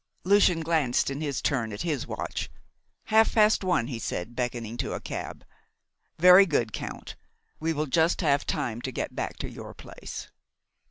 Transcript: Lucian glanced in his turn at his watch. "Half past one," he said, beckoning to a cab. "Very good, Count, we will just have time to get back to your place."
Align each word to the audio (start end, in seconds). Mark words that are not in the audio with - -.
Lucian 0.23 0.61
glanced 0.61 1.11
in 1.11 1.21
his 1.21 1.43
turn 1.43 1.71
at 1.71 1.83
his 1.83 2.07
watch. 2.07 2.49
"Half 3.13 3.35
past 3.35 3.63
one," 3.63 3.85
he 3.85 3.99
said, 3.99 4.35
beckoning 4.35 4.75
to 4.77 4.93
a 4.95 4.99
cab. 4.99 5.45
"Very 6.17 6.47
good, 6.47 6.73
Count, 6.73 7.15
we 7.59 7.71
will 7.71 7.85
just 7.85 8.21
have 8.21 8.43
time 8.43 8.81
to 8.81 8.91
get 8.91 9.13
back 9.15 9.37
to 9.37 9.47
your 9.47 9.75
place." 9.75 10.29